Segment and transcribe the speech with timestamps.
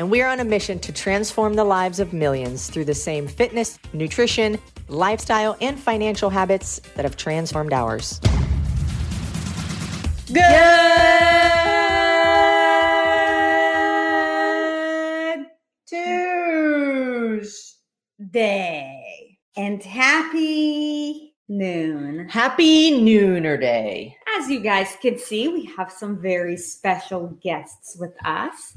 [0.00, 3.28] And we are on a mission to transform the lives of millions through the same
[3.28, 4.58] fitness, nutrition,
[4.88, 8.18] lifestyle, and financial habits that have transformed ours.
[10.32, 10.40] Good
[18.16, 22.26] Tuesday and happy noon.
[22.30, 24.16] Happy Nooner Day.
[24.38, 28.72] As you guys can see, we have some very special guests with us.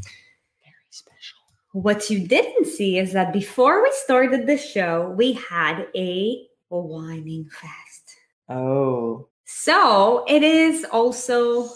[1.73, 7.49] What you didn't see is that before we started the show, we had a whining
[7.49, 8.15] fest.
[8.47, 9.27] Oh.
[9.45, 11.67] So it is also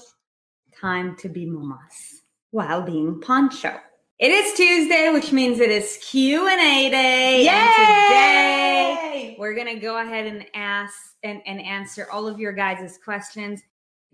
[0.79, 3.75] time to be mamas while being poncho.
[4.19, 7.43] It is Tuesday, which means it is Q and A day.
[7.43, 7.49] Yay!
[7.49, 12.99] And today we're gonna go ahead and ask and, and answer all of your guys'
[13.03, 13.63] questions.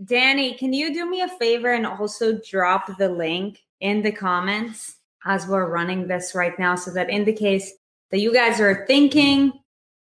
[0.05, 4.95] Danny, can you do me a favor and also drop the link in the comments?
[5.25, 7.71] As we're running this right now so that in the case
[8.11, 9.53] that you guys are thinking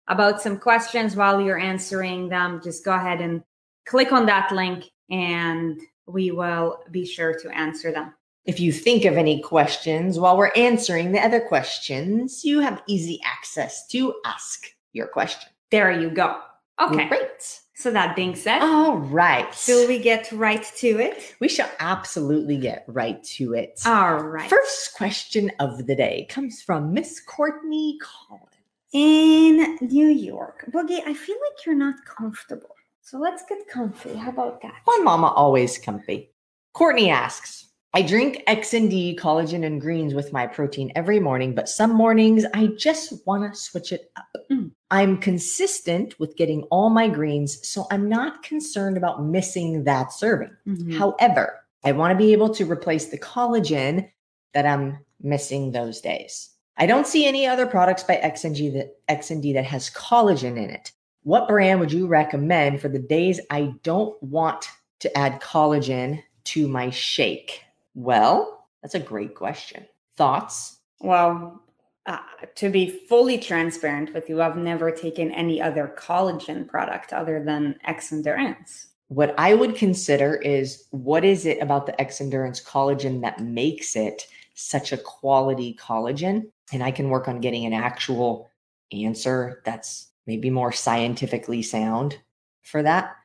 [0.08, 3.42] about some questions while you're answering them, just go ahead and
[3.86, 8.14] click on that link and we will be sure to answer them.
[8.44, 13.20] If you think of any questions while we're answering the other questions, you have easy
[13.24, 15.50] access to ask your question.
[15.70, 16.40] There you go.
[16.80, 17.06] Okay.
[17.06, 17.61] Great.
[17.82, 19.52] So that being said, all right.
[19.52, 21.34] Shall we get right to it?
[21.40, 23.80] We shall absolutely get right to it.
[23.84, 24.48] All right.
[24.48, 28.46] First question of the day comes from Miss Courtney Collins
[28.92, 30.64] in New York.
[30.70, 32.76] Boogie, I feel like you're not comfortable.
[33.00, 34.14] So let's get comfy.
[34.14, 34.74] How about that?
[34.86, 36.30] My mama always comfy.
[36.74, 41.54] Courtney asks, I drink X and D collagen and greens with my protein every morning,
[41.54, 44.26] but some mornings I just want to switch it up.
[44.50, 44.70] Mm.
[44.90, 50.56] I'm consistent with getting all my greens, so I'm not concerned about missing that serving.
[50.66, 50.96] Mm-hmm.
[50.96, 54.08] However, I want to be able to replace the collagen
[54.54, 56.48] that I'm missing those days.
[56.78, 60.92] I don't see any other products by XNG that XND that has collagen in it.
[61.24, 64.66] What brand would you recommend for the days I don't want
[65.00, 67.60] to add collagen to my shake?
[67.94, 69.86] Well, that's a great question.
[70.16, 70.78] Thoughts?
[71.00, 71.62] Well,
[72.06, 72.18] uh,
[72.56, 77.76] to be fully transparent with you, I've never taken any other collagen product other than
[77.86, 78.86] Xendurance.
[79.08, 84.26] What I would consider is what is it about the Xendurance collagen that makes it
[84.54, 86.50] such a quality collagen?
[86.72, 88.50] And I can work on getting an actual
[88.90, 92.18] answer that's maybe more scientifically sound
[92.62, 93.16] for that.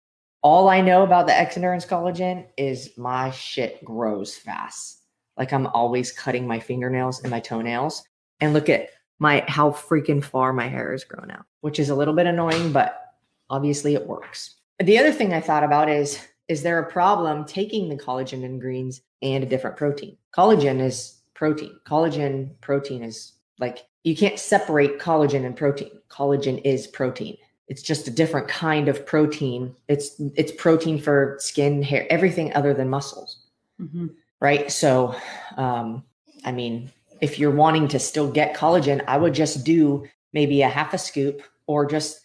[0.44, 5.02] All I know about the Xendurance collagen is my shit grows fast.
[5.36, 8.04] Like I'm always cutting my fingernails and my toenails.
[8.40, 8.90] And look at
[9.20, 12.72] my how freaking far my hair is grown out, which is a little bit annoying,
[12.72, 13.14] but
[13.50, 14.56] obviously it works.
[14.80, 18.62] The other thing I thought about is is there a problem taking the collagen and
[18.62, 20.18] greens and a different protein?
[20.36, 21.78] Collagen is protein.
[21.86, 25.92] Collagen protein is like you can't separate collagen and protein.
[26.10, 29.76] Collagen is protein it's just a different kind of protein.
[29.88, 33.40] It's it's protein for skin, hair, everything other than muscles.
[33.82, 34.08] Mm-hmm.
[34.40, 34.72] Right.
[34.72, 35.16] So,
[35.58, 36.04] um,
[36.46, 36.92] I mean,
[37.22, 40.98] if you're wanting to still get collagen, I would just do maybe a half a
[40.98, 42.22] scoop or just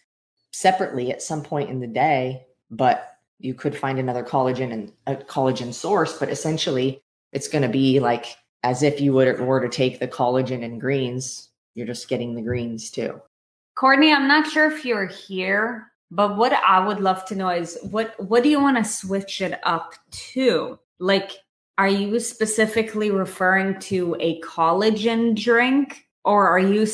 [0.52, 2.46] separately at some point in the day.
[2.70, 6.18] But you could find another collagen and a collagen source.
[6.18, 7.02] But essentially,
[7.32, 10.80] it's going to be like as if you would were to take the collagen and
[10.80, 11.48] greens.
[11.74, 13.20] You're just getting the greens too.
[13.74, 17.78] Courtney, I'm not sure if you're here, but what I would love to know is
[17.90, 20.78] what what do you want to switch it up to?
[20.98, 21.32] Like,
[21.78, 26.86] are you specifically referring to a collagen drink, or are you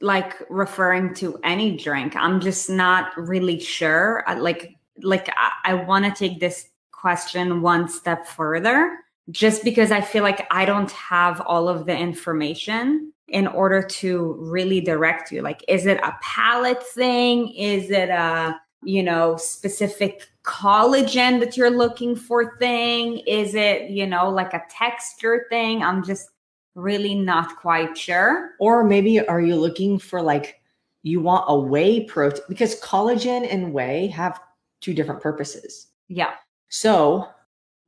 [0.00, 2.14] like referring to any drink?
[2.16, 4.24] I'm just not really sure.
[4.38, 8.98] Like, like I, I want to take this question one step further,
[9.30, 14.36] just because I feel like I don't have all of the information in order to
[14.38, 15.42] really direct you.
[15.42, 17.54] Like is it a palate thing?
[17.54, 23.18] Is it a you know specific collagen that you're looking for thing?
[23.26, 25.82] Is it you know like a texture thing?
[25.82, 26.30] I'm just
[26.74, 28.50] really not quite sure.
[28.58, 30.60] Or maybe are you looking for like
[31.02, 32.44] you want a whey protein?
[32.48, 34.40] Because collagen and whey have
[34.80, 35.88] two different purposes.
[36.08, 36.32] Yeah.
[36.68, 37.28] So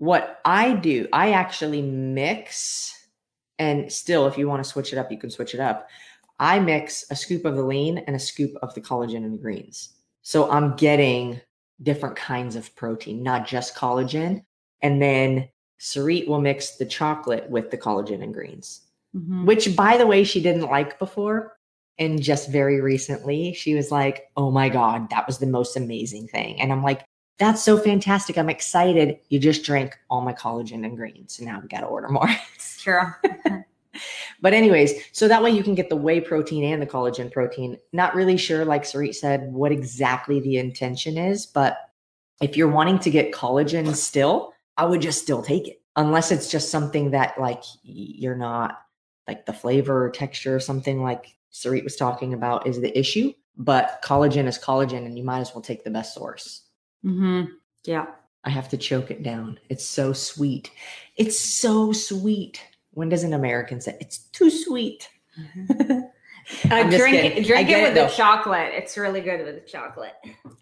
[0.07, 2.99] what i do i actually mix
[3.63, 5.89] and still, if you want to switch it up, you can switch it up.
[6.41, 9.39] I mix a scoop of the lean and a scoop of the collagen and the
[9.39, 9.91] greens.
[10.23, 11.41] So I'm getting
[11.83, 14.45] different kinds of protein, not just collagen.
[14.81, 18.81] And then Sarit will mix the chocolate with the collagen and greens,
[19.15, 19.45] Mhm.
[19.47, 21.57] which, by the way, she didn't like before.
[21.99, 26.27] And just very recently, she was like, Oh my God, that was the most amazing
[26.27, 26.61] thing.
[26.61, 27.05] And I'm like,
[27.43, 28.39] That's so fantastic.
[28.39, 29.19] I'm excited.
[29.29, 31.35] You just drank all my collagen and greens.
[31.35, 32.29] So now we got to order more.
[32.79, 33.03] True.
[34.41, 37.79] But anyways, so that way you can get the whey protein and the collagen protein.
[37.93, 41.79] Not really sure, like Sarit said, what exactly the intention is, but
[42.41, 45.83] if you're wanting to get collagen still, I would just still take it.
[45.97, 48.83] Unless it's just something that like you're not
[49.27, 53.33] like the flavor or texture or something like Sarit was talking about is the issue.
[53.57, 56.62] But collagen is collagen and you might as well take the best source.
[57.03, 57.45] Hmm
[57.85, 58.07] Yeah.
[58.45, 59.59] I have to choke it down.
[59.69, 60.71] It's so sweet.
[61.17, 62.61] It's so sweet.
[62.93, 65.09] When does an American say it's too sweet?
[66.65, 68.73] Uh, I'm just drink it, drink it with it, the chocolate.
[68.75, 70.15] It's really good with the chocolate.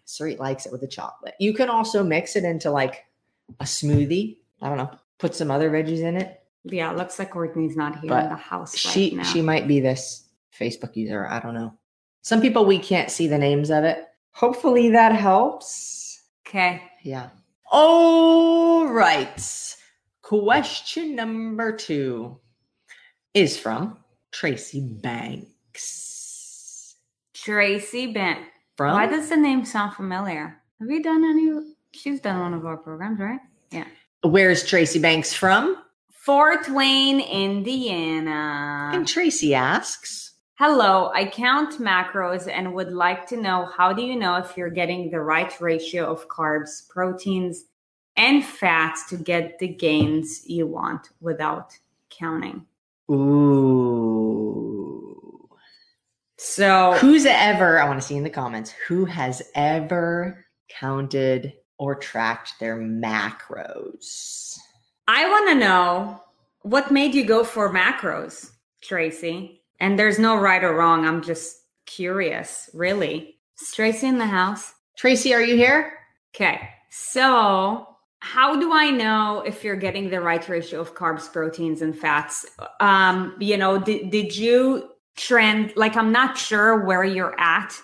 [0.04, 1.34] Sweet likes it with the chocolate.
[1.40, 3.04] You can also mix it into like
[3.60, 4.36] a smoothie.
[4.60, 4.90] I don't know.
[5.18, 6.42] Put some other veggies in it.
[6.64, 9.80] Yeah, looks like Courtney's not here But in the house she right she might be
[9.80, 11.26] this Facebook user.
[11.26, 11.72] I don't know.
[12.22, 14.06] Some people we can't see the names of it.
[14.32, 16.09] Hopefully that helps.
[16.50, 16.82] Okay.
[17.02, 17.28] Yeah.
[17.70, 19.76] All right.
[20.22, 22.38] Question number two
[23.34, 23.98] is from
[24.32, 26.96] Tracy Banks.
[27.34, 28.40] Tracy Bent.
[28.76, 30.60] From Why does the name sound familiar?
[30.80, 31.74] Have you done any?
[31.92, 33.40] She's done one of our programs, right?
[33.70, 33.84] Yeah.
[34.22, 35.76] where's Tracy Banks from?
[36.10, 38.90] Fort Wayne, Indiana.
[38.92, 40.29] And Tracy asks,
[40.62, 44.68] Hello, I count macros and would like to know how do you know if you're
[44.68, 47.64] getting the right ratio of carbs, proteins,
[48.18, 51.78] and fats to get the gains you want without
[52.10, 52.66] counting?
[53.10, 53.48] Ooh.
[56.36, 61.94] So, Who's ever, I want to see in the comments, who has ever counted or
[61.94, 64.58] tracked their macros?
[65.08, 66.20] I want to know
[66.60, 68.50] what made you go for macros,
[68.82, 69.59] Tracy.
[69.80, 71.06] And there's no right or wrong.
[71.06, 71.56] I'm just
[71.86, 73.36] curious, really.
[73.60, 74.72] Is Tracy in the house?
[74.96, 75.94] Tracy, are you here?
[76.34, 76.68] Okay.
[76.90, 77.86] So,
[78.20, 82.44] how do I know if you're getting the right ratio of carbs, proteins, and fats?
[82.80, 87.74] Um, you know, did, did you trend like I'm not sure where you're at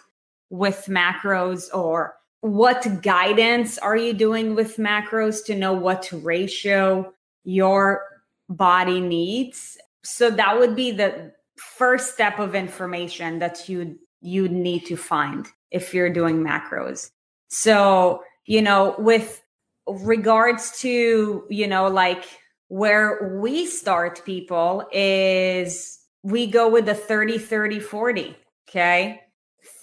[0.50, 7.12] with macros or what guidance are you doing with macros to know what ratio
[7.44, 8.02] your
[8.48, 9.78] body needs?
[10.04, 15.46] So that would be the first step of information that you you need to find
[15.70, 17.10] if you're doing macros.
[17.48, 19.42] So, you know, with
[19.86, 22.24] regards to, you know, like
[22.68, 28.36] where we start people is we go with the 30 30 40,
[28.68, 29.20] okay?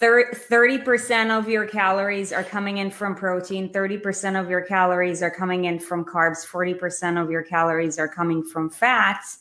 [0.02, 5.64] 30% of your calories are coming in from protein, 30% of your calories are coming
[5.64, 9.40] in from carbs, 40% of your calories are coming from fats.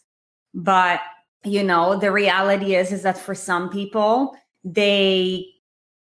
[0.53, 1.01] But,
[1.43, 5.47] you know, the reality is is that for some people, they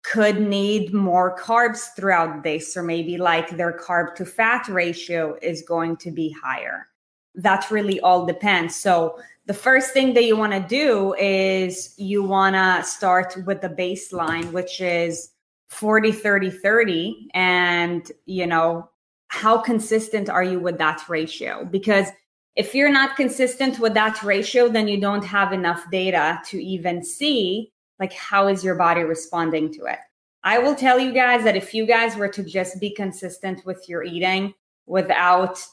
[0.04, 2.60] could need more carbs throughout day.
[2.60, 6.88] So maybe like their carb to fat ratio is going to be higher.
[7.36, 8.76] That really all depends.
[8.76, 13.62] So the first thing that you want to do is you want to start with
[13.62, 15.32] the baseline, which is
[15.70, 17.28] 40, 30, 30.
[17.34, 18.90] And, you know,
[19.28, 21.66] how consistent are you with that ratio?
[21.66, 22.08] Because
[22.56, 27.04] if you're not consistent with that ratio, then you don't have enough data to even
[27.04, 30.00] see like how is your body responding to it.
[30.44, 33.88] I will tell you guys that if you guys were to just be consistent with
[33.90, 34.54] your eating
[34.86, 35.64] without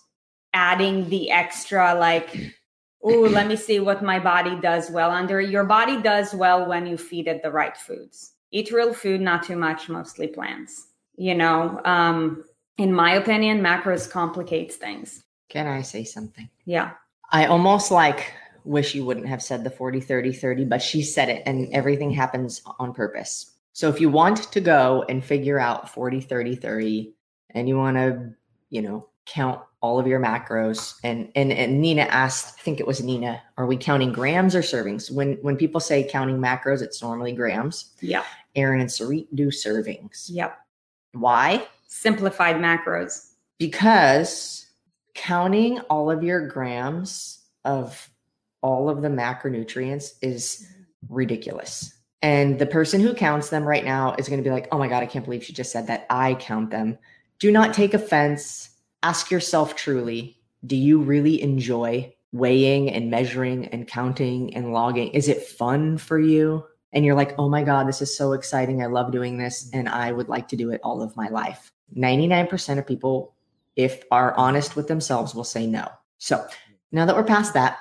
[0.52, 2.54] adding the extra like
[3.02, 6.86] oh let me see what my body does well under your body does well when
[6.86, 8.32] you feed it the right foods.
[8.50, 10.88] Eat real food not too much mostly plants.
[11.16, 12.44] You know um
[12.78, 16.48] in my opinion macros complicates things Can I say something?
[16.64, 16.92] yeah
[17.32, 18.32] I almost like
[18.64, 22.10] wish you wouldn't have said the 40 30 30, but she said it and everything
[22.10, 23.52] happens on purpose.
[23.72, 27.14] So if you want to go and figure out 40 30 30
[27.50, 28.30] and you want to,
[28.70, 32.86] you know, count all of your macros and and and Nina asked, I think it
[32.86, 35.10] was Nina, are we counting grams or servings?
[35.10, 37.92] When when people say counting macros, it's normally grams.
[38.00, 38.24] yeah
[38.54, 40.26] Aaron and Sarit do servings.
[40.28, 40.58] yep
[41.12, 41.66] Why?
[41.88, 44.65] simplified macros because
[45.16, 48.08] counting all of your grams of
[48.62, 50.66] all of the macronutrients is
[51.08, 51.92] ridiculous.
[52.22, 54.88] And the person who counts them right now is going to be like, oh my
[54.88, 56.06] God, I can't believe she just said that.
[56.10, 56.98] I count them.
[57.38, 58.70] Do not take offense.
[59.02, 65.08] Ask yourself truly do you really enjoy weighing and measuring and counting and logging?
[65.08, 66.64] Is it fun for you?
[66.92, 68.82] And you're like, oh my God, this is so exciting.
[68.82, 71.70] I love doing this and I would like to do it all of my life.
[71.96, 73.35] 99% of people,
[73.76, 75.86] if are honest with themselves, will say no.
[76.18, 76.46] So
[76.92, 77.78] now that we're past that,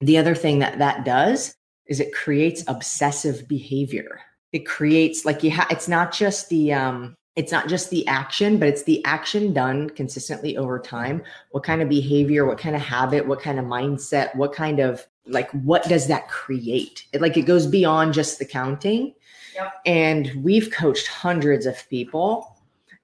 [0.00, 1.54] the other thing that that does
[1.86, 4.20] is it creates obsessive behavior.
[4.52, 8.58] It creates like you have, it's not just the, um, it's not just the action,
[8.58, 11.22] but it's the action done consistently over time.
[11.52, 15.06] What kind of behavior, what kind of habit, what kind of mindset, what kind of
[15.26, 17.06] like, what does that create?
[17.12, 19.14] It, like it goes beyond just the counting.
[19.54, 19.72] Yep.
[19.86, 22.56] And we've coached hundreds of people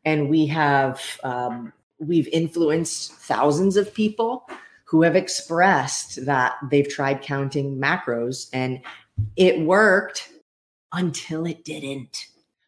[0.05, 4.49] and we have, um, we've influenced thousands of people
[4.85, 8.81] who have expressed that they've tried counting macros and
[9.37, 10.31] it worked
[10.93, 12.27] until it didn't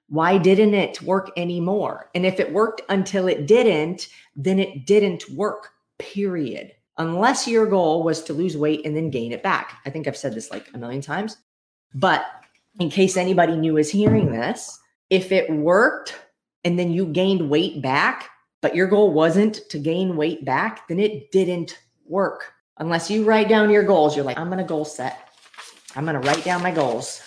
[0.08, 2.10] why didn't it work anymore?
[2.14, 6.72] And if it worked until it didn't, then it didn't work, period.
[6.96, 9.80] Unless your goal was to lose weight and then gain it back.
[9.84, 11.36] I think I've said this like a million times.
[11.94, 12.24] But
[12.80, 14.78] in case anybody new is hearing this,
[15.10, 16.18] if it worked
[16.64, 18.30] and then you gained weight back,
[18.60, 22.52] but your goal wasn't to gain weight back, then it didn't work.
[22.78, 25.30] Unless you write down your goals, you're like, I'm going to goal set.
[25.96, 27.22] I'm going to write down my goals.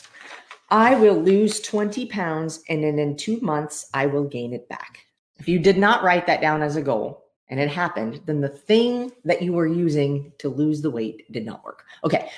[0.69, 4.99] I will lose 20 pounds and then in two months, I will gain it back.
[5.37, 8.49] If you did not write that down as a goal and it happened, then the
[8.49, 11.83] thing that you were using to lose the weight did not work.
[12.05, 12.29] Okay.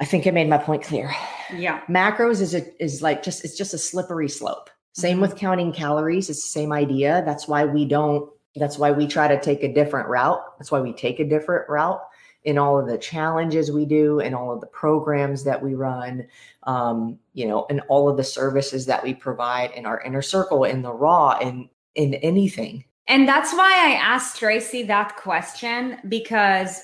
[0.00, 1.14] I think I made my point clear.
[1.54, 1.82] Yeah.
[1.88, 4.70] Macros is a, is like just it's just a slippery slope.
[4.92, 5.22] Same mm-hmm.
[5.22, 6.30] with counting calories.
[6.30, 7.22] It's the same idea.
[7.24, 10.42] That's why we don't that's why we try to take a different route.
[10.58, 12.02] That's why we take a different route
[12.44, 16.26] in all of the challenges we do and all of the programs that we run
[16.64, 20.64] um, you know and all of the services that we provide in our inner circle
[20.64, 26.80] in the raw in in anything and that's why i asked tracy that question because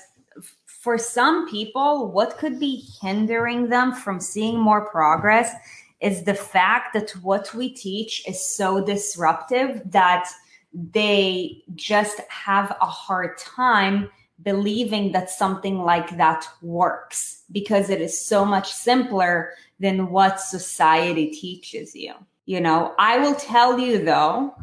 [0.65, 5.53] for some people what could be hindering them from seeing more progress
[6.01, 10.29] is the fact that what we teach is so disruptive that
[10.73, 14.09] they just have a hard time
[14.43, 21.27] believing that something like that works because it is so much simpler than what society
[21.27, 22.13] teaches you.
[22.45, 24.55] You know, I will tell you though,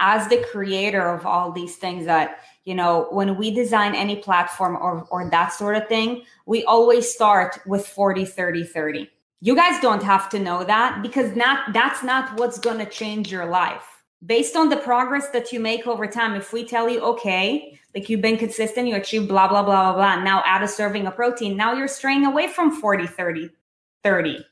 [0.00, 4.76] as the creator of all these things that you know when we design any platform
[4.76, 9.80] or or that sort of thing we always start with 40 30 30 you guys
[9.80, 14.02] don't have to know that because not that's not what's going to change your life
[14.24, 18.08] based on the progress that you make over time if we tell you okay like
[18.08, 20.22] you've been consistent, you achieve blah, blah, blah, blah, blah.
[20.22, 21.56] Now add a serving of protein.
[21.56, 23.50] Now you're straying away from 40, 30,
[24.04, 24.44] 30.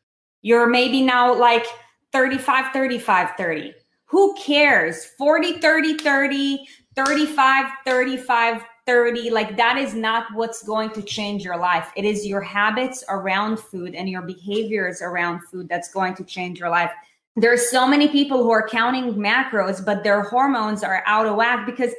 [0.42, 1.66] You're maybe now like
[2.12, 3.74] 35, 35, 30.
[4.06, 5.04] Who cares?
[5.04, 6.66] 40, 30, 30,
[6.96, 9.28] 35, 35, 30.
[9.28, 11.92] Like that is not what's going to change your life.
[11.94, 16.58] It is your habits around food and your behaviors around food that's going to change
[16.58, 16.90] your life.
[17.36, 21.66] There's so many people who are counting macros, but their hormones are out of whack
[21.66, 21.92] because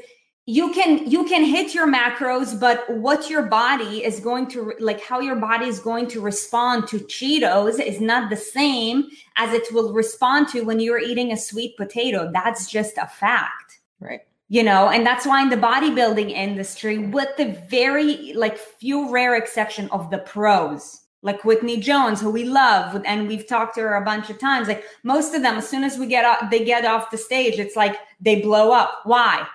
[0.47, 4.99] you can you can hit your macros but what your body is going to like
[4.99, 9.71] how your body is going to respond to cheetos is not the same as it
[9.71, 14.63] will respond to when you're eating a sweet potato that's just a fact right you
[14.63, 19.89] know and that's why in the bodybuilding industry with the very like few rare exception
[19.91, 24.05] of the pros like Whitney Jones, who we love, and we've talked to her a
[24.05, 24.69] bunch of times.
[24.69, 27.59] Like most of them, as soon as we get off, they get off the stage,
[27.59, 29.01] it's like they blow up.
[29.03, 29.45] Why?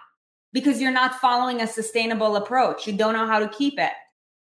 [0.54, 2.86] because you're not following a sustainable approach.
[2.86, 3.90] You don't know how to keep it.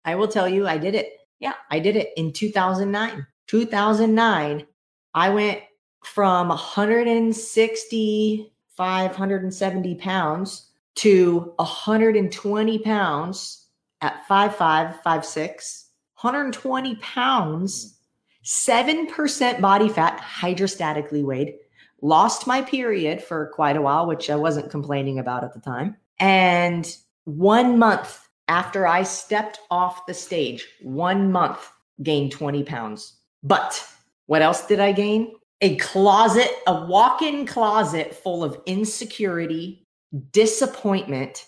[0.05, 1.11] I will tell you, I did it.
[1.39, 1.53] Yeah.
[1.69, 3.27] I did it in 2009.
[3.47, 4.65] 2009,
[5.13, 5.61] I went
[6.03, 13.65] from 160, 570 pounds to 120 pounds
[14.01, 15.83] at 5'5, 5'6,
[16.21, 17.99] 120 pounds,
[18.45, 21.55] 7% body fat, hydrostatically weighed,
[22.01, 25.97] lost my period for quite a while, which I wasn't complaining about at the time.
[26.19, 26.87] And
[27.25, 31.69] one month after I stepped off the stage, one month
[32.01, 33.13] gained 20 pounds.
[33.43, 33.85] But
[34.27, 35.33] what else did I gain?
[35.61, 39.83] A closet, a walk in closet full of insecurity,
[40.31, 41.47] disappointment,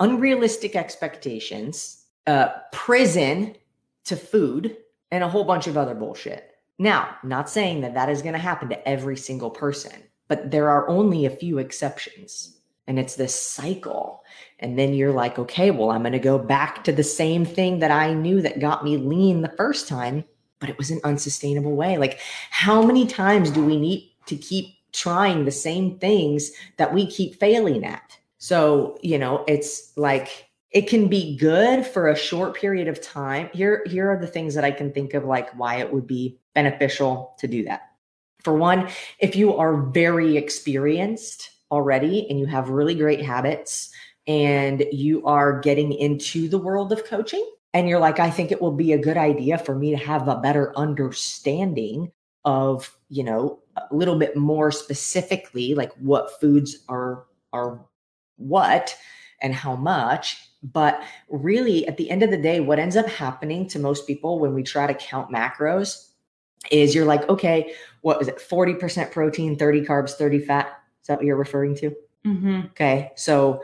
[0.00, 3.56] unrealistic expectations, uh, prison
[4.04, 4.76] to food,
[5.10, 6.52] and a whole bunch of other bullshit.
[6.78, 10.68] Now, not saying that that is going to happen to every single person, but there
[10.68, 12.60] are only a few exceptions.
[12.86, 14.22] And it's this cycle.
[14.60, 17.80] And then you're like, okay, well, I'm going to go back to the same thing
[17.80, 20.24] that I knew that got me lean the first time,
[20.60, 21.98] but it was an unsustainable way.
[21.98, 27.06] Like, how many times do we need to keep trying the same things that we
[27.06, 28.16] keep failing at?
[28.38, 33.48] So, you know, it's like, it can be good for a short period of time.
[33.54, 36.38] Here, here are the things that I can think of like why it would be
[36.54, 37.82] beneficial to do that.
[38.42, 38.88] For one,
[39.18, 43.90] if you are very experienced already and you have really great habits
[44.26, 48.60] and you are getting into the world of coaching and you're like i think it
[48.60, 52.10] will be a good idea for me to have a better understanding
[52.44, 57.84] of you know a little bit more specifically like what foods are are
[58.36, 58.96] what
[59.40, 60.36] and how much.
[60.62, 64.38] But really at the end of the day what ends up happening to most people
[64.38, 66.08] when we try to count macros
[66.72, 70.66] is you're like okay what is it 40% protein 30 carbs 30 fat?
[71.02, 71.94] Is that what you're referring to?
[72.26, 72.60] Mm-hmm.
[72.70, 73.62] okay so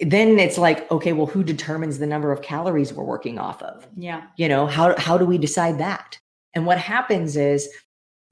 [0.00, 3.86] then it's like okay well who determines the number of calories we're working off of?
[3.96, 4.22] Yeah.
[4.36, 6.18] you know how how do we decide that?
[6.54, 7.68] And what happens is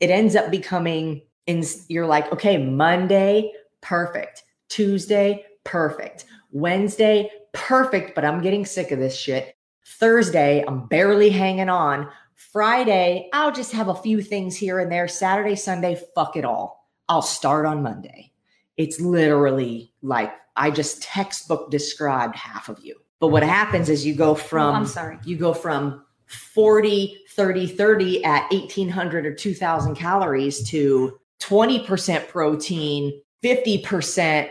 [0.01, 4.45] it ends up becoming in you're like okay monday perfect.
[4.69, 6.25] Tuesday perfect.
[6.51, 9.55] Wednesday perfect but i'm getting sick of this shit.
[9.87, 12.09] Thursday i'm barely hanging on.
[12.35, 15.09] Friday i'll just have a few things here and there.
[15.09, 16.89] Saturday sunday fuck it all.
[17.11, 18.33] I'll start on monday
[18.79, 22.97] it's literally like i just textbook described half of you.
[23.21, 25.19] But what happens is you go from I'm sorry.
[25.25, 34.49] you go from 40 30 30 at 1800 or 2000 calories to 20% protein 50%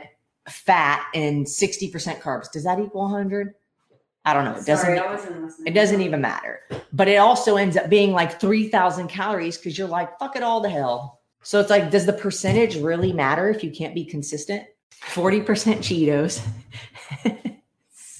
[0.48, 2.52] fat and 60% carbs.
[2.52, 3.54] Does that equal 100
[4.26, 4.52] i don't know.
[4.52, 5.68] It doesn't Sorry, I wasn't listening.
[5.68, 6.60] it doesn't even matter.
[6.92, 10.62] But it also ends up being like 3000 calories because you're like fuck it all
[10.64, 11.17] to hell
[11.48, 14.64] so it's like does the percentage really matter if you can't be consistent
[15.14, 15.46] 40%
[15.78, 16.42] cheetos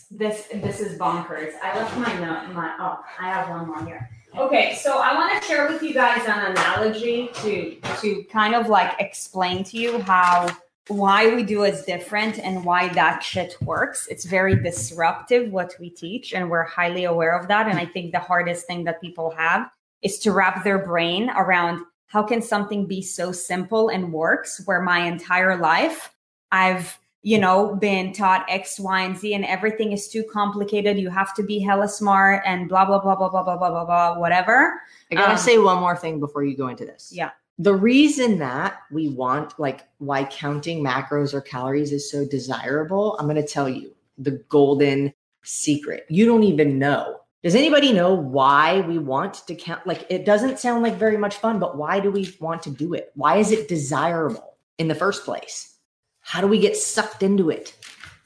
[0.10, 1.54] This this is bonkers.
[1.62, 2.54] I left my note.
[2.54, 4.10] My oh, I have one more here.
[4.38, 8.70] Okay, so I want to share with you guys an analogy to to kind of
[8.70, 10.48] like explain to you how
[10.88, 14.08] why we do is different and why that shit works.
[14.10, 17.68] It's very disruptive what we teach, and we're highly aware of that.
[17.68, 19.70] And I think the hardest thing that people have
[20.02, 24.82] is to wrap their brain around how can something be so simple and works where
[24.82, 26.14] my entire life
[26.52, 30.98] I've you know, been taught X, Y, and Z, and everything is too complicated.
[30.98, 33.84] You have to be hella smart and blah, blah, blah, blah, blah, blah, blah, blah,
[33.84, 34.82] blah, whatever.
[35.12, 37.12] I gotta Um, say one more thing before you go into this.
[37.14, 37.32] Yeah.
[37.60, 43.28] The reason that we want, like, why counting macros or calories is so desirable, I'm
[43.28, 46.06] gonna tell you the golden secret.
[46.08, 47.22] You don't even know.
[47.44, 49.86] Does anybody know why we want to count?
[49.86, 52.94] Like, it doesn't sound like very much fun, but why do we want to do
[52.94, 53.12] it?
[53.14, 55.76] Why is it desirable in the first place?
[56.20, 57.76] How do we get sucked into it?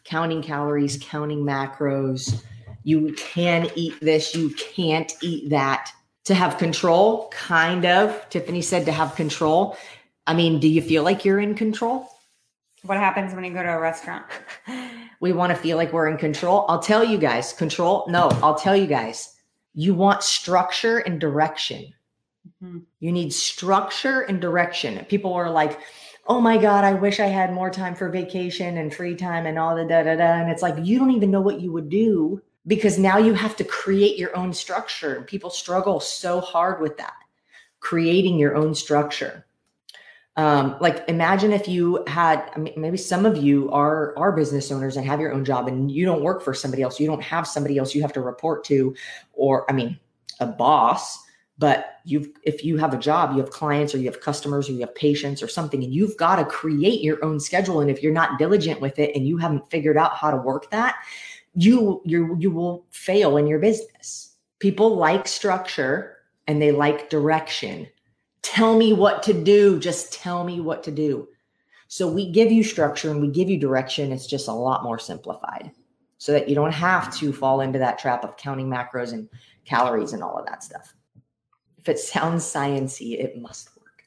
[0.05, 2.41] Counting calories, counting macros.
[2.83, 5.91] You can eat this, you can't eat that
[6.25, 8.29] to have control, kind of.
[8.29, 9.77] Tiffany said to have control.
[10.25, 12.07] I mean, do you feel like you're in control?
[12.83, 14.25] What happens when you go to a restaurant?
[15.21, 16.65] We want to feel like we're in control.
[16.67, 18.05] I'll tell you guys, control.
[18.09, 19.35] No, I'll tell you guys,
[19.73, 21.93] you want structure and direction.
[22.61, 22.81] Mhm.
[22.99, 25.05] You need structure and direction.
[25.05, 25.79] People are like,
[26.27, 29.59] oh my God, I wish I had more time for vacation and free time and
[29.59, 30.41] all the da da da.
[30.41, 33.55] And it's like, you don't even know what you would do because now you have
[33.57, 35.15] to create your own structure.
[35.15, 37.13] And people struggle so hard with that,
[37.79, 39.45] creating your own structure.
[40.37, 45.05] Um, like imagine if you had maybe some of you are are business owners and
[45.05, 46.99] have your own job and you don't work for somebody else.
[46.99, 48.95] You don't have somebody else you have to report to,
[49.33, 49.99] or I mean,
[50.39, 51.19] a boss
[51.61, 54.73] but you've if you have a job you have clients or you have customers or
[54.73, 58.01] you have patients or something and you've got to create your own schedule and if
[58.01, 60.95] you're not diligent with it and you haven't figured out how to work that
[61.53, 66.17] you you you will fail in your business people like structure
[66.47, 67.87] and they like direction
[68.41, 71.27] tell me what to do just tell me what to do
[71.87, 74.99] so we give you structure and we give you direction it's just a lot more
[74.99, 75.71] simplified
[76.17, 79.27] so that you don't have to fall into that trap of counting macros and
[79.65, 80.93] calories and all of that stuff
[81.81, 84.03] if it sounds sciency, it must work.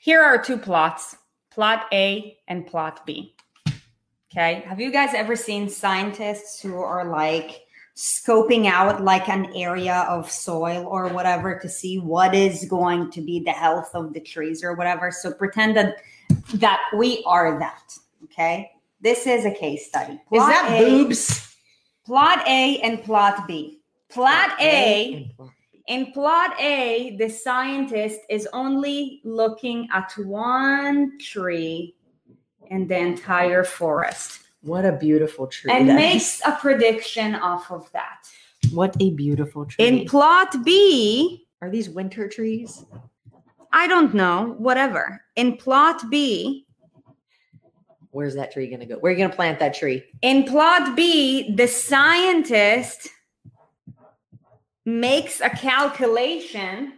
[0.00, 1.16] Here are two plots
[1.50, 3.34] plot A and plot B.
[4.36, 4.64] Okay.
[4.66, 10.28] Have you guys ever seen scientists who are like scoping out like an area of
[10.28, 14.64] soil or whatever to see what is going to be the health of the trees
[14.64, 15.12] or whatever?
[15.12, 15.98] So pretend that
[16.54, 17.96] that we are that.
[18.24, 18.72] Okay.
[19.00, 20.14] This is a case study.
[20.32, 21.56] Is that A- boobs?
[22.04, 23.78] Plot A and plot B.
[24.10, 25.84] Plot A plot B.
[25.94, 31.94] in plot A, the scientist is only looking at one tree
[32.70, 35.70] in the entire forest What a beautiful tree.
[35.72, 38.28] and that makes a prediction off of that.
[38.72, 39.86] What a beautiful tree.
[39.86, 42.84] In plot B, Are these winter trees?
[43.72, 45.22] I don't know, whatever.
[45.36, 46.66] In plot B,
[48.10, 48.94] Where's that tree going to go?
[48.96, 50.04] Where are you going to plant that tree?
[50.22, 53.08] In plot B, the scientist
[54.84, 56.92] makes a calculation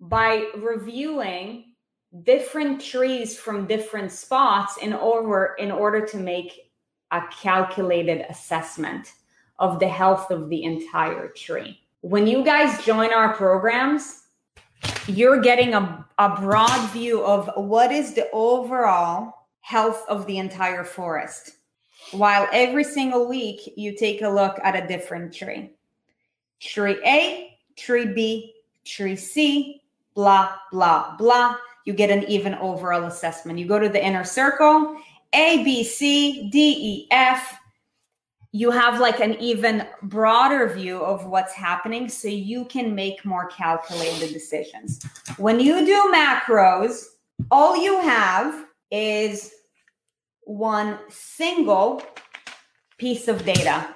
[0.00, 1.73] by reviewing
[2.22, 6.70] different trees from different spots in order in order to make
[7.10, 9.12] a calculated assessment
[9.58, 11.80] of the health of the entire tree.
[12.00, 14.24] When you guys join our programs,
[15.06, 20.84] you're getting a, a broad view of what is the overall health of the entire
[20.84, 21.52] forest.
[22.10, 25.70] While every single week you take a look at a different tree.
[26.60, 29.80] Tree A, tree B, tree C,
[30.14, 31.56] blah, blah, blah.
[31.84, 33.58] You get an even overall assessment.
[33.58, 34.96] You go to the inner circle,
[35.32, 37.58] A, B, C, D, E, F.
[38.52, 43.48] You have like an even broader view of what's happening so you can make more
[43.48, 45.04] calculated decisions.
[45.36, 47.04] When you do macros,
[47.50, 49.52] all you have is
[50.42, 52.02] one single
[52.96, 53.94] piece of data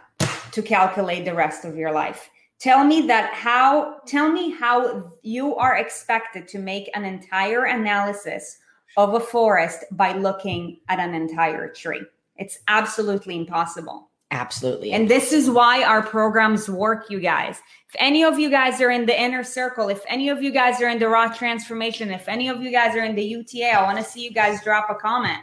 [0.50, 5.54] to calculate the rest of your life tell me that how tell me how you
[5.56, 8.58] are expected to make an entire analysis
[8.96, 12.02] of a forest by looking at an entire tree.
[12.36, 14.10] It's absolutely impossible.
[14.30, 14.92] Absolutely.
[14.92, 17.60] And this is why our programs work you guys.
[17.88, 20.82] If any of you guys are in the inner circle if any of you guys
[20.82, 23.82] are in the raw transformation if any of you guys are in the uta i
[23.82, 25.38] want to see you guys drop a comment.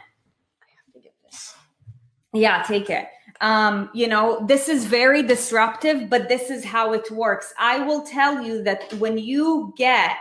[0.62, 1.54] I have to get this.
[2.32, 3.08] Yeah take it
[3.40, 7.52] um, you know, this is very disruptive, but this is how it works.
[7.58, 10.16] I will tell you that when you get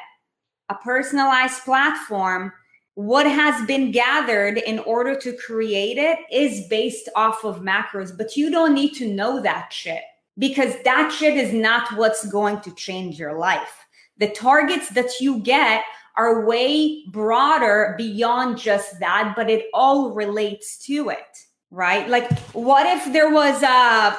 [0.69, 2.51] a personalized platform,
[2.95, 8.37] what has been gathered in order to create it is based off of macros, but
[8.37, 10.01] you don't need to know that shit
[10.37, 13.85] because that shit is not what's going to change your life.
[14.17, 15.83] The targets that you get
[16.17, 21.44] are way broader beyond just that, but it all relates to it
[21.75, 22.07] right?
[22.07, 24.17] Like, what if there was a,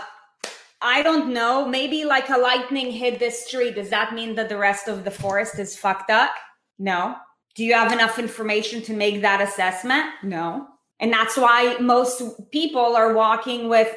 [0.83, 3.71] I don't know, maybe like a lightning hit this tree?
[3.71, 6.33] Does that mean that the rest of the forest is fucked up?
[6.79, 7.17] No.
[7.55, 10.05] Do you have enough information to make that assessment?
[10.23, 10.69] No.
[11.01, 13.97] And that's why most people are walking with,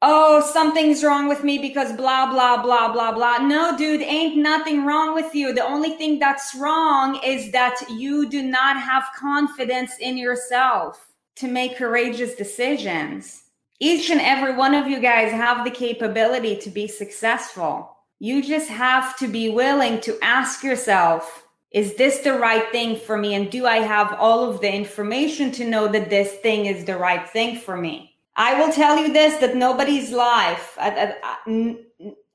[0.00, 3.38] oh, something's wrong with me because blah, blah, blah, blah, blah.
[3.38, 5.52] No, dude, ain't nothing wrong with you.
[5.52, 11.09] The only thing that's wrong is that you do not have confidence in yourself
[11.40, 13.44] to make courageous decisions.
[13.78, 17.96] Each and every one of you guys have the capability to be successful.
[18.18, 23.16] You just have to be willing to ask yourself, is this the right thing for
[23.16, 23.34] me?
[23.34, 26.98] And do I have all of the information to know that this thing is the
[26.98, 28.16] right thing for me?
[28.36, 31.76] I will tell you this that nobody's life, I, I,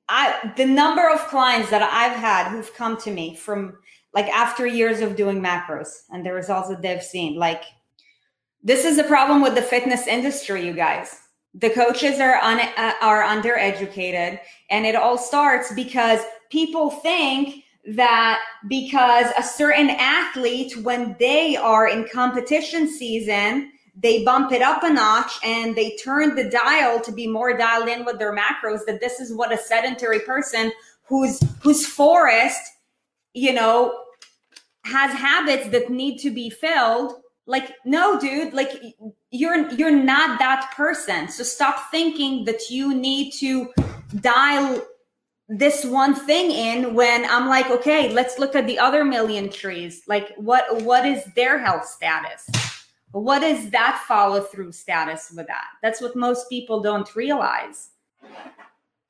[0.09, 3.77] I, the number of clients that I've had who've come to me from
[4.13, 7.63] like after years of doing macros and the results that they've seen, like
[8.65, 11.19] this is a problem with the fitness industry, you guys.
[11.53, 14.39] The coaches are uh, are undereducated,
[14.71, 21.87] and it all starts because people think that because a certain athlete, when they are
[21.87, 27.11] in competition season, they bump it up a notch and they turn the dial to
[27.11, 28.83] be more dialed in with their macros.
[28.87, 30.71] That this is what a sedentary person
[31.03, 32.59] whose whose forest,
[33.35, 33.95] you know,
[34.85, 38.71] has habits that need to be filled like no dude like
[39.31, 41.27] you're you're not that person.
[41.27, 43.71] So stop thinking that you need to
[44.19, 44.81] dial
[45.47, 50.01] this one thing in when i'm like okay let's look at the other million trees.
[50.07, 52.49] Like what what is their health status?
[53.11, 55.67] What is that follow through status with that?
[55.81, 57.89] That's what most people don't realize.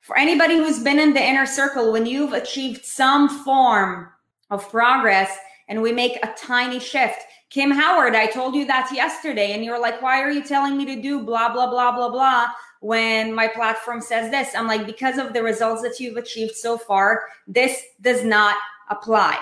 [0.00, 4.08] For anybody who's been in the inner circle when you've achieved some form
[4.50, 5.36] of progress
[5.68, 7.18] and we make a tiny shift
[7.50, 10.84] Kim Howard, I told you that yesterday, and you're like, why are you telling me
[10.86, 12.48] to do blah, blah, blah, blah, blah
[12.80, 14.54] when my platform says this?
[14.54, 18.56] I'm like, because of the results that you've achieved so far, this does not
[18.90, 19.38] apply.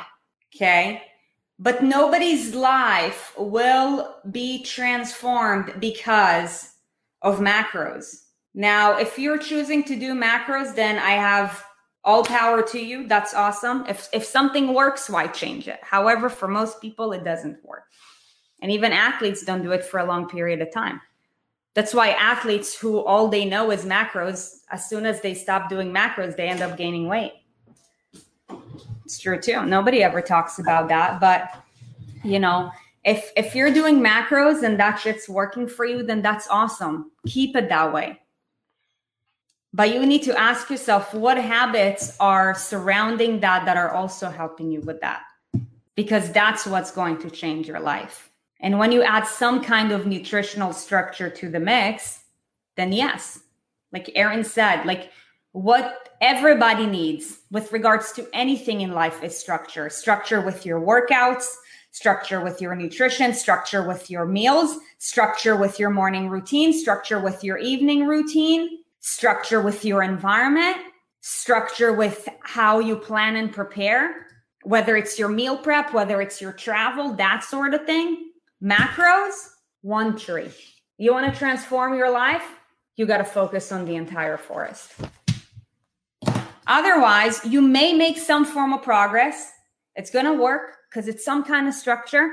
[0.54, 1.02] Okay.
[1.58, 6.74] But nobody's life will be transformed because
[7.22, 8.24] of macros.
[8.54, 11.64] Now, if you're choosing to do macros, then I have
[12.04, 13.06] all power to you.
[13.06, 13.84] That's awesome.
[13.88, 15.80] If if something works, why change it?
[15.82, 17.84] However, for most people, it doesn't work.
[18.60, 21.00] And even athletes don't do it for a long period of time.
[21.74, 25.92] That's why athletes who all they know is macros, as soon as they stop doing
[25.92, 27.32] macros, they end up gaining weight.
[29.04, 29.66] It's true too.
[29.66, 31.62] Nobody ever talks about that, but
[32.22, 32.70] you know,
[33.04, 37.10] if if you're doing macros and that shit's working for you, then that's awesome.
[37.26, 38.20] Keep it that way.
[39.74, 44.70] But you need to ask yourself what habits are surrounding that that are also helping
[44.70, 45.22] you with that.
[45.96, 48.30] Because that's what's going to change your life.
[48.60, 52.22] And when you add some kind of nutritional structure to the mix,
[52.76, 53.40] then yes,
[53.92, 55.10] like Aaron said, like
[55.50, 61.52] what everybody needs with regards to anything in life is structure structure with your workouts,
[61.90, 67.42] structure with your nutrition, structure with your meals, structure with your morning routine, structure with
[67.42, 70.78] your evening routine, structure with your environment,
[71.20, 74.28] structure with how you plan and prepare,
[74.62, 78.30] whether it's your meal prep, whether it's your travel, that sort of thing.
[78.62, 79.34] Macros,
[79.82, 80.48] one tree.
[80.96, 82.44] You want to transform your life?
[82.96, 84.94] You got to focus on the entire forest.
[86.66, 89.52] Otherwise, you may make some form of progress.
[89.96, 92.30] It's going to work because it's some kind of structure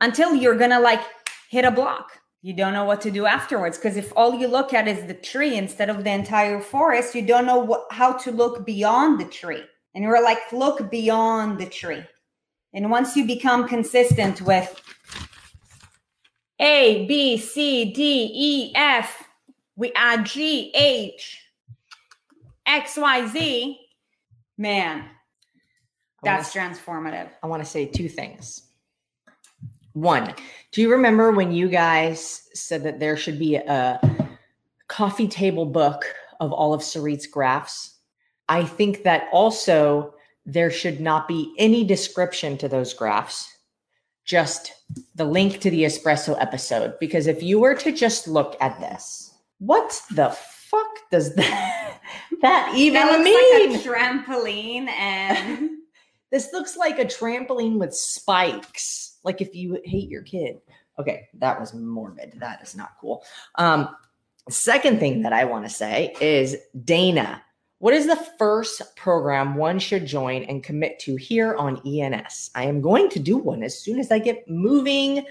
[0.00, 1.00] until you're going to like
[1.48, 2.10] hit a block.
[2.40, 5.14] You don't know what to do afterwards because if all you look at is the
[5.14, 9.24] tree instead of the entire forest, you don't know what, how to look beyond the
[9.24, 9.62] tree.
[9.94, 12.04] And you're like, look beyond the tree.
[12.72, 14.80] And once you become consistent with
[16.60, 19.24] A, B, C, D, E, F,
[19.74, 21.44] we add G, H,
[22.66, 23.80] X, Y, Z,
[24.56, 25.06] man,
[26.22, 27.30] that's wanna, transformative.
[27.42, 28.67] I want to say two things.
[30.02, 30.32] One,
[30.70, 34.00] do you remember when you guys said that there should be a
[34.86, 36.04] coffee table book
[36.38, 37.96] of all of Sarit's graphs?
[38.48, 40.14] I think that also
[40.46, 43.52] there should not be any description to those graphs,
[44.24, 44.72] just
[45.16, 46.94] the link to the espresso episode.
[47.00, 52.00] Because if you were to just look at this, what the fuck does that,
[52.40, 53.72] that even that mean?
[53.72, 55.70] Like trampoline and
[56.30, 59.07] this looks like a trampoline with spikes.
[59.24, 60.60] Like if you hate your kid.
[60.98, 62.34] Okay, that was morbid.
[62.40, 63.24] That is not cool.
[63.54, 63.88] Um,
[64.48, 67.42] second thing that I want to say is Dana.
[67.80, 72.50] What is the first program one should join and commit to here on ENS?
[72.56, 75.24] I am going to do one as soon as I get moving,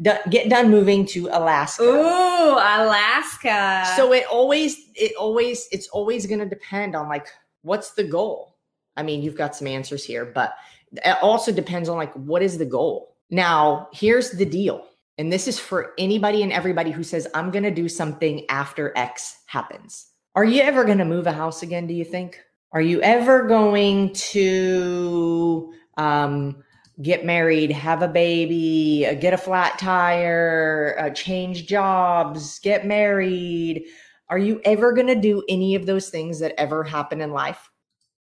[0.00, 1.82] get done moving to Alaska.
[1.82, 3.92] Ooh, Alaska.
[3.96, 7.26] So it always, it always, it's always going to depend on like,
[7.62, 8.56] what's the goal?
[8.96, 10.54] I mean, you've got some answers here, but
[10.92, 13.16] it also depends on like, what is the goal?
[13.30, 14.84] Now, here's the deal.
[15.18, 18.96] And this is for anybody and everybody who says, I'm going to do something after
[18.96, 20.06] X happens.
[20.34, 22.40] Are you ever going to move a house again, do you think?
[22.72, 26.62] Are you ever going to um,
[27.02, 33.84] get married, have a baby, uh, get a flat tire, uh, change jobs, get married?
[34.28, 37.68] Are you ever going to do any of those things that ever happen in life?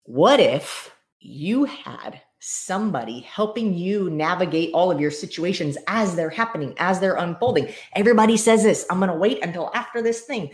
[0.04, 0.90] What if
[1.20, 7.16] you had somebody helping you navigate all of your situations as they're happening, as they're
[7.16, 7.68] unfolding?
[7.94, 10.50] Everybody says this I'm going to wait until after this thing.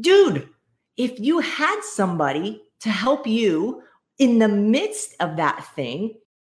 [0.00, 0.48] Dude,
[0.96, 3.82] if you had somebody to help you
[4.18, 6.14] in the midst of that thing,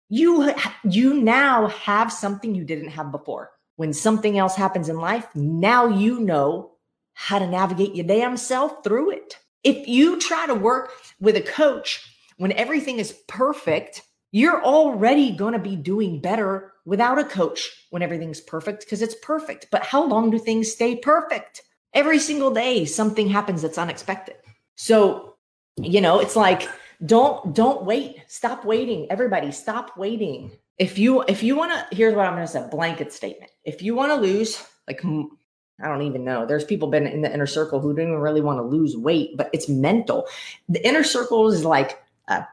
[0.10, 3.52] you you now have something you didn't have before.
[3.78, 6.74] When something else happens in life, now you know
[7.14, 9.38] how to navigate your damn self through it.
[9.64, 12.02] If you try to work with a coach
[12.38, 14.02] when everything is perfect,
[14.34, 19.16] you're already going to be doing better without a coach when everything's perfect because it's
[19.22, 19.68] perfect.
[19.72, 21.62] But how long do things stay perfect?
[21.94, 24.36] Every single day, something happens that's unexpected.
[24.76, 25.36] So,
[25.78, 26.68] you know, it's like,
[27.06, 32.16] don't don't wait stop waiting everybody stop waiting if you if you want to here's
[32.16, 36.04] what i'm going to say blanket statement if you want to lose like i don't
[36.04, 38.96] even know there's people been in the inner circle who even really want to lose
[38.96, 40.26] weight but it's mental
[40.70, 42.48] the inner circle is like a,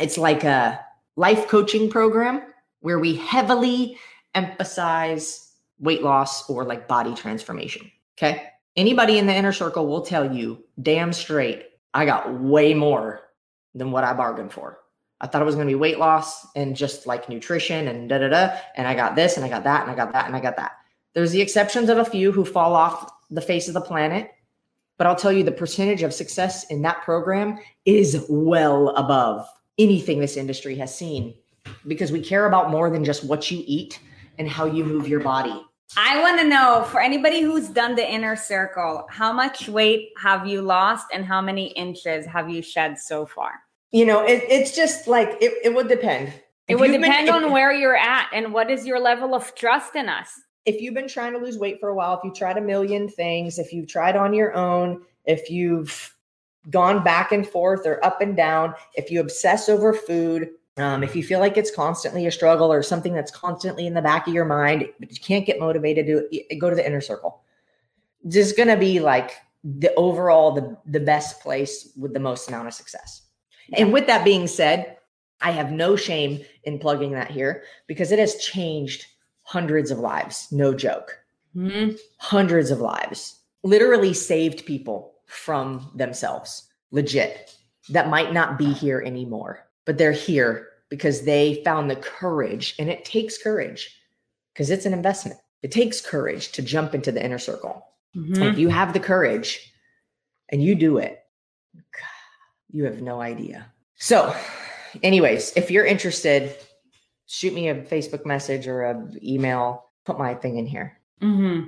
[0.00, 0.85] it's like a
[1.16, 2.42] life coaching program
[2.80, 3.98] where we heavily
[4.34, 10.34] emphasize weight loss or like body transformation okay Anybody in the inner circle will tell
[10.34, 13.22] you damn straight, I got way more
[13.74, 14.78] than what I bargained for.
[15.22, 18.18] I thought it was going to be weight loss and just like nutrition and da
[18.18, 18.58] da da.
[18.76, 20.56] And I got this and I got that and I got that and I got
[20.56, 20.72] that.
[21.14, 24.30] There's the exceptions of a few who fall off the face of the planet.
[24.98, 29.48] But I'll tell you the percentage of success in that program is well above
[29.78, 31.34] anything this industry has seen
[31.86, 34.00] because we care about more than just what you eat
[34.38, 35.62] and how you move your body.
[35.96, 40.46] I want to know for anybody who's done the inner circle, how much weight have
[40.46, 43.52] you lost and how many inches have you shed so far?
[43.92, 46.28] You know, it, it's just like it, it would depend.
[46.68, 49.54] It if would depend been, on where you're at and what is your level of
[49.54, 50.28] trust in us.
[50.64, 53.08] If you've been trying to lose weight for a while, if you've tried a million
[53.08, 56.15] things, if you've tried on your own, if you've
[56.70, 61.16] gone back and forth or up and down, if you obsess over food, um, if
[61.16, 64.34] you feel like it's constantly a struggle or something that's constantly in the back of
[64.34, 67.42] your mind, but you can't get motivated to go to the inner circle.
[68.22, 69.32] This is going to be like
[69.64, 73.22] the overall the the best place with the most amount of success.
[73.72, 74.96] And with that being said,
[75.40, 79.06] I have no shame in plugging that here because it has changed
[79.42, 80.48] hundreds of lives.
[80.52, 81.18] No joke.
[81.52, 83.40] hmm Hundreds of lives.
[83.62, 86.68] Literally saved people from themselves.
[86.90, 87.54] Legit.
[87.90, 92.74] That might not be here anymore, but they're here because they found the courage.
[92.78, 93.96] And it takes courage
[94.52, 95.38] because it's an investment.
[95.62, 97.84] It takes courage to jump into the inner circle.
[98.14, 99.72] hmm If you have the courage
[100.48, 101.20] and you do it,
[102.70, 103.66] you have no idea.
[103.96, 104.34] So,
[105.02, 106.56] anyways, if you're interested,
[107.26, 109.90] shoot me a Facebook message or a email.
[110.04, 110.98] Put my thing in here.
[111.20, 111.64] hmm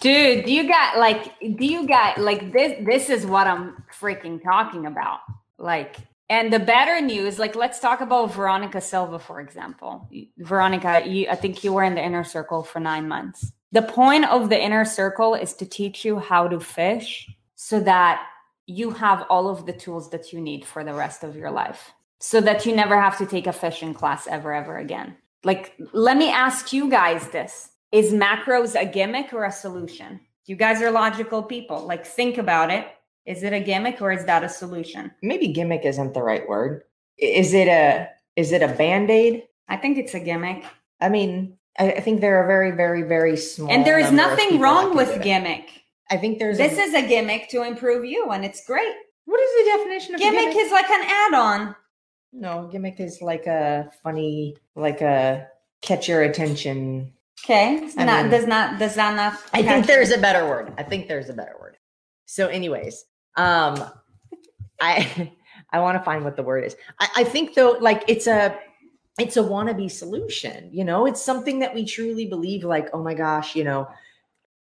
[0.00, 4.86] Dude, you got like do you got like this this is what I'm freaking talking
[4.86, 5.20] about.
[5.58, 5.96] Like
[6.28, 10.08] and the better news, like let's talk about Veronica Silva, for example.
[10.38, 13.52] Veronica, you, I think you were in the inner circle for nine months.
[13.72, 18.26] The point of the inner circle is to teach you how to fish so that
[18.66, 21.92] you have all of the tools that you need for the rest of your life.
[22.18, 25.16] So that you never have to take a fishing class ever, ever again.
[25.44, 30.20] Like, let me ask you guys this is macros a gimmick or a solution?
[30.46, 31.84] You guys are logical people.
[31.86, 32.86] Like, think about it.
[33.24, 35.10] Is it a gimmick or is that a solution?
[35.22, 36.82] Maybe gimmick isn't the right word.
[37.18, 39.42] Is it a is it a band-aid?
[39.68, 40.64] I think it's a gimmick.
[41.00, 43.70] I mean, I, I think there are very, very, very small.
[43.70, 45.22] and there is nothing wrong with it.
[45.22, 45.82] gimmick.
[46.10, 48.94] I think there's This a, is a gimmick to improve you, and it's great.
[49.24, 50.56] what is the definition of Gimmick gimmick?
[50.58, 51.76] is like an add on.
[52.32, 55.48] no, gimmick is like a funny, like a
[55.82, 57.12] catch your attention
[57.44, 57.88] Okay.
[57.96, 59.40] I not, mean- does not, does that not.
[59.52, 60.72] I think there's a better word.
[60.78, 61.76] I think there's a better word.
[62.26, 63.04] So, anyways,
[63.36, 63.84] um,
[64.80, 65.32] I
[65.72, 66.76] I want to find what the word is.
[67.00, 68.58] I, I think though, like it's a
[69.18, 70.70] it's a wannabe solution.
[70.72, 72.64] You know, it's something that we truly believe.
[72.64, 73.88] Like, oh my gosh, you know,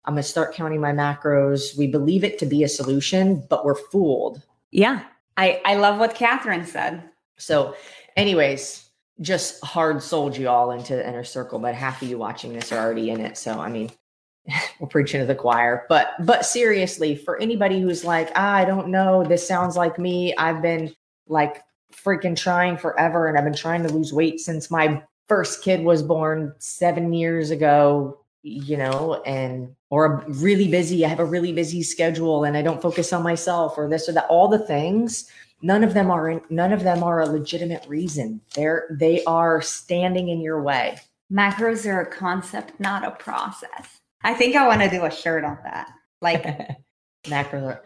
[0.05, 1.77] I'm gonna start counting my macros.
[1.77, 4.41] We believe it to be a solution, but we're fooled.
[4.71, 5.03] Yeah.
[5.37, 7.03] I, I love what Catherine said.
[7.37, 7.75] So,
[8.17, 8.88] anyways,
[9.21, 12.71] just hard sold you all into the inner circle, but half of you watching this
[12.71, 13.37] are already in it.
[13.37, 13.91] So, I mean,
[14.79, 15.85] we're preaching to the choir.
[15.89, 20.35] But but seriously, for anybody who's like, ah, I don't know, this sounds like me.
[20.35, 20.93] I've been
[21.27, 21.61] like
[21.93, 26.01] freaking trying forever, and I've been trying to lose weight since my first kid was
[26.01, 28.19] born seven years ago.
[28.41, 31.03] You know, and or really busy.
[31.03, 34.13] I have a really busy schedule, and I don't focus on myself, or this or
[34.13, 34.27] that.
[34.29, 35.29] All the things
[35.61, 39.61] none of them are in, none of them are a legitimate reason they're they are
[39.61, 40.97] standing in your way
[41.31, 43.99] Macros are a concept, not a process.
[44.23, 45.87] I think I want to do a shirt on that.
[46.21, 46.43] Like,
[47.29, 47.77] macro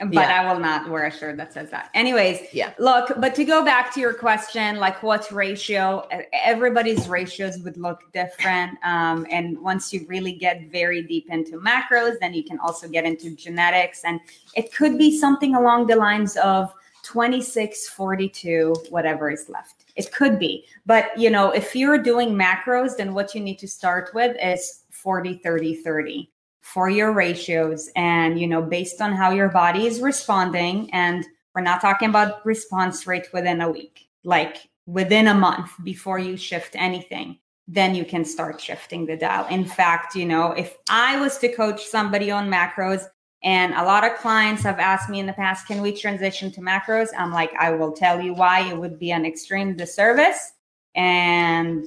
[0.00, 0.42] but Yeah.
[0.42, 1.90] I will not wear a shirt that says that.
[1.94, 2.72] Anyways, Yeah.
[2.78, 6.08] Look, but to go back to your question, like what ratio?
[6.32, 8.78] Everybody's ratios would look different.
[8.84, 13.04] Um, and once you really get very deep into macros, then you can also get
[13.04, 14.02] into genetics.
[14.04, 14.20] And
[14.54, 19.84] it could be something along the lines of 26, 42, whatever is left.
[19.96, 20.66] It could be.
[20.86, 24.84] But, you know, if you're doing macros, then what you need to start with is
[24.90, 30.00] 40, 30, 30 for your ratios and you know based on how your body is
[30.00, 35.70] responding and we're not talking about response rate within a week like within a month
[35.84, 40.52] before you shift anything then you can start shifting the dial in fact you know
[40.52, 43.04] if i was to coach somebody on macros
[43.42, 46.60] and a lot of clients have asked me in the past can we transition to
[46.60, 47.08] macros?
[47.16, 48.68] I'm like i will tell you why.
[48.68, 50.52] It would be an extreme disservice
[50.94, 51.86] and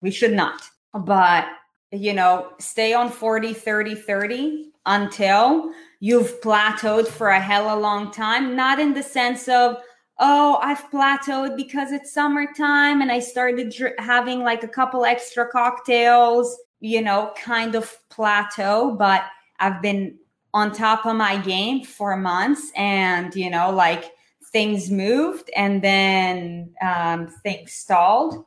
[0.00, 0.62] we should not.
[0.94, 1.46] But
[1.90, 8.56] you know, stay on 40, 30, 30 until you've plateaued for a hella long time.
[8.56, 9.76] Not in the sense of,
[10.18, 15.46] oh, I've plateaued because it's summertime and I started dr- having like a couple extra
[15.46, 19.24] cocktails, you know, kind of plateau, but
[19.60, 20.18] I've been
[20.54, 24.12] on top of my game for months and, you know, like
[24.52, 28.44] things moved and then um, things stalled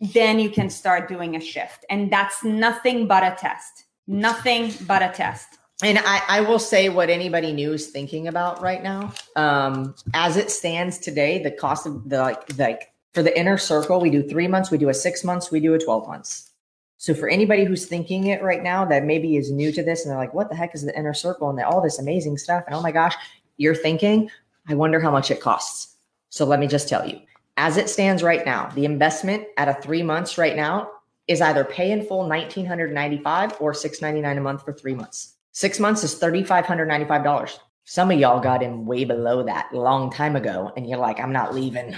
[0.00, 1.84] then you can start doing a shift.
[1.90, 3.84] And that's nothing but a test.
[4.06, 5.58] Nothing but a test.
[5.82, 10.36] and I, I will say what anybody new is thinking about right now um as
[10.36, 14.22] it stands today the cost of the like like for the inner circle we do
[14.22, 16.49] three months we do a six months we do a 12 months
[17.00, 20.10] so for anybody who's thinking it right now that maybe is new to this and
[20.10, 22.62] they're like what the heck is the inner circle and all this amazing stuff?
[22.66, 23.14] And oh my gosh
[23.56, 24.30] you're thinking?
[24.68, 25.96] I wonder how much it costs.
[26.28, 27.18] So let me just tell you
[27.56, 30.90] as it stands right now the investment at a three months right now
[31.26, 35.36] is either pay in full 1995 or 699 a month for three months.
[35.52, 40.36] Six months is $3595 some of y'all got in way below that a long time
[40.36, 41.96] ago and you're like i'm not leaving.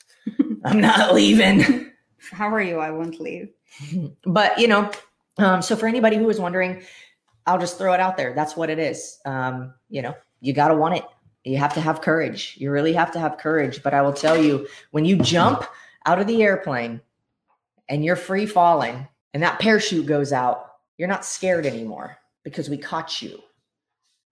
[0.64, 1.90] I'm not leaving.
[2.30, 2.78] How are you?
[2.78, 3.50] I won't leave.
[4.24, 4.90] But you know
[5.38, 6.82] um, so for anybody who is wondering
[7.46, 10.68] i'll just throw it out there that's what it is um, you know you got
[10.68, 11.04] to want it
[11.44, 14.36] you have to have courage you really have to have courage but i will tell
[14.36, 15.64] you when you jump
[16.06, 17.00] out of the airplane
[17.88, 22.78] and you're free falling and that parachute goes out, you're not scared anymore because we
[22.78, 23.40] caught you.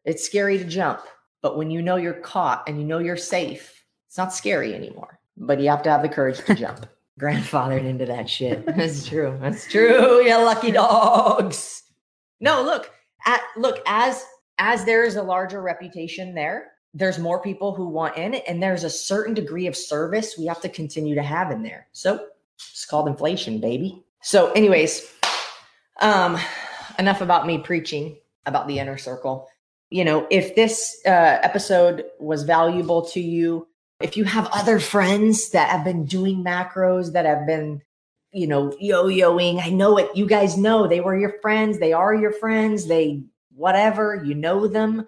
[0.04, 1.00] It's scary to jump,
[1.42, 5.18] but when you know you're caught and you know you're safe, it's not scary anymore.
[5.36, 6.86] But you have to have the courage to jump.
[7.20, 8.64] Grandfathered into that shit.
[8.76, 9.38] That's true.
[9.40, 10.22] That's true.
[10.22, 11.84] You lucky dogs.
[12.40, 12.90] No, look,
[13.26, 14.24] at look, as
[14.58, 18.62] as there is a larger reputation there, there's more people who want in it, and
[18.62, 21.88] there's a certain degree of service we have to continue to have in there.
[21.92, 24.02] So it's called inflation, baby.
[24.22, 25.12] So, anyways,
[26.00, 26.38] um,
[26.98, 29.48] enough about me preaching about the inner circle.
[29.90, 33.68] You know, if this uh, episode was valuable to you,
[34.00, 37.82] if you have other friends that have been doing macros, that have been,
[38.32, 40.14] you know, yo-yoing, I know it.
[40.14, 41.78] You guys know they were your friends.
[41.78, 42.86] They are your friends.
[42.86, 43.22] They
[43.54, 45.06] whatever you know them.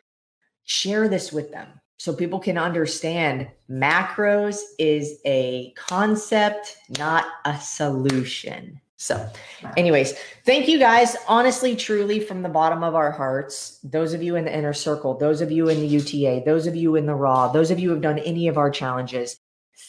[0.65, 1.69] Share this with them
[1.99, 8.81] so people can understand macros is a concept, not a solution.
[9.01, 9.31] So,
[9.77, 11.17] anyways, thank you guys.
[11.29, 15.17] Honestly, truly, from the bottom of our hearts, those of you in the inner circle,
[15.17, 17.89] those of you in the UTA, those of you in the raw, those of you
[17.89, 19.39] who have done any of our challenges,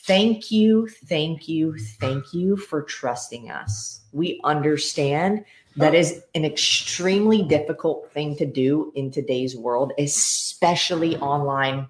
[0.06, 4.02] thank you, thank you, thank you for trusting us.
[4.12, 5.44] We understand
[5.76, 11.88] that is an extremely difficult thing to do in today's world, especially online.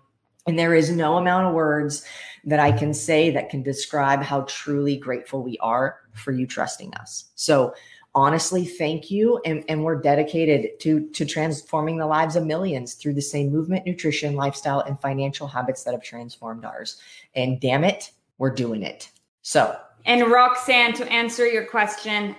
[0.48, 2.06] And there is no amount of words
[2.46, 6.94] that I can say that can describe how truly grateful we are for you trusting
[6.96, 7.26] us.
[7.36, 7.74] So
[8.16, 9.40] honestly, thank you.
[9.46, 13.86] And, and we're dedicated to, to transforming the lives of millions through the same movement,
[13.86, 17.00] nutrition, lifestyle, and financial habits that have transformed ours.
[17.36, 19.10] And damn it, we're doing it.
[19.42, 22.36] So and Roxanne, to answer your question,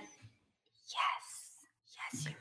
[0.87, 2.33] yes, yes, you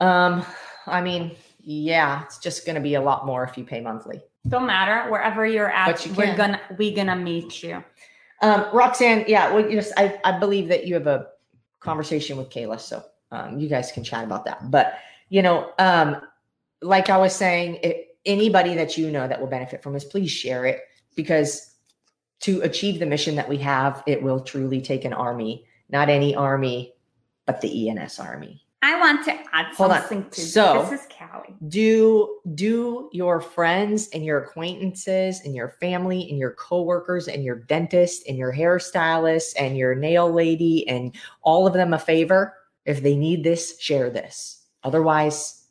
[0.00, 0.06] may.
[0.06, 0.44] Um,
[0.86, 4.20] I mean, yeah, it's just going to be a lot more if you pay monthly.
[4.48, 6.04] Don't matter wherever you're at.
[6.04, 7.84] You we're gonna we're gonna meet you.
[8.42, 11.26] Um, Roxanne, yeah, well, just I, I believe that you have a
[11.80, 14.70] conversation with Kayla, so um, you guys can chat about that.
[14.70, 16.16] But you know, um,
[16.80, 20.30] like I was saying, it, anybody that you know that will benefit from this, please
[20.30, 20.80] share it
[21.16, 21.74] because
[22.40, 26.34] to achieve the mission that we have, it will truly take an army, not any
[26.34, 26.94] army,
[27.44, 28.64] but the ENS army.
[28.82, 30.30] I want to add Hold something on.
[30.30, 31.54] to so, this is Callie.
[31.68, 37.56] Do do your friends and your acquaintances and your family and your coworkers and your
[37.56, 42.54] dentist and your hairstylist and your nail lady and all of them a favor.
[42.86, 44.64] If they need this, share this.
[44.82, 45.66] Otherwise,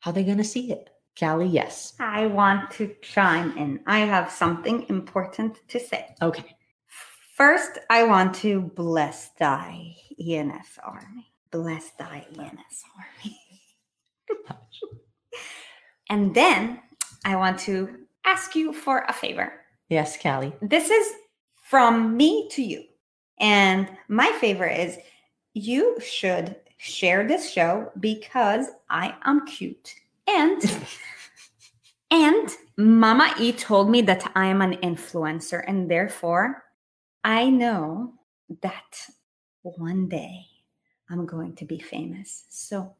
[0.00, 0.90] how are they going to see it?
[1.18, 1.94] Callie, yes.
[1.98, 3.80] I want to chime in.
[3.86, 6.14] I have something important to say.
[6.20, 6.54] Okay.
[7.34, 11.32] First, I want to bless thy ENS army
[11.62, 13.40] bless ENS army.
[16.10, 16.80] and then
[17.24, 17.96] I want to
[18.26, 19.52] ask you for a favor.
[19.88, 20.52] Yes, Callie.
[20.60, 21.14] This is
[21.64, 22.84] from me to you.
[23.40, 24.98] And my favor is
[25.54, 29.94] you should share this show because I am cute.
[30.26, 30.60] And
[32.10, 36.64] and Mama E told me that I am an influencer and therefore
[37.24, 38.12] I know
[38.62, 39.00] that
[39.62, 40.44] one day
[41.10, 42.44] I'm going to be famous.
[42.48, 42.94] So,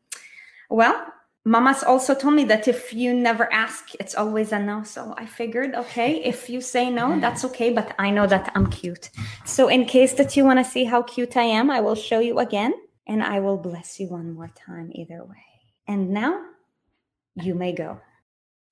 [0.71, 1.13] well,
[1.47, 4.83] Mama's also told me that if you never ask, it's always a no.
[4.83, 7.73] So I figured, okay, if you say no, that's okay.
[7.73, 9.11] But I know that I'm cute.
[9.45, 12.19] So in case that you want to see how cute I am, I will show
[12.19, 12.75] you again
[13.07, 15.47] and I will bless you one more time either way.
[15.87, 16.43] And now
[17.37, 18.01] you may go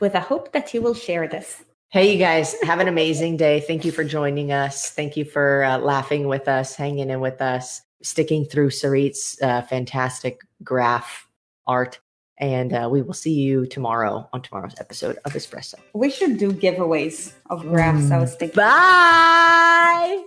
[0.01, 1.63] with a hope that you will share this.
[1.91, 3.61] Hey, you guys, have an amazing day.
[3.61, 4.91] Thank you for joining us.
[4.91, 9.63] Thank you for uh, laughing with us, hanging in with us sticking through Sarit's uh,
[9.63, 11.29] fantastic graph
[11.67, 12.01] art.
[12.39, 15.75] And uh, we will see you tomorrow on tomorrow's episode of Espresso.
[15.93, 18.07] We should do giveaways of graphs.
[18.07, 18.13] Mm.
[18.13, 18.57] I was thinking.
[18.57, 20.25] Bye.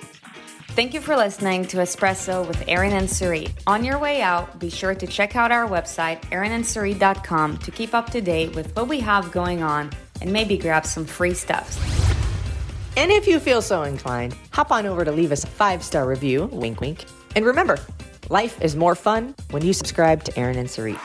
[0.69, 3.51] Thank you for listening to Espresso with Aaron and Sarit.
[3.65, 8.11] On your way out, be sure to check out our website, aaronandsarit.com, to keep up
[8.11, 11.77] to date with what we have going on and maybe grab some free stuff.
[12.95, 16.07] And if you feel so inclined, hop on over to leave us a five star
[16.07, 17.05] review, wink, wink,
[17.37, 17.77] and remember,
[18.29, 20.97] life is more fun when you subscribe to Aaron and Sarit.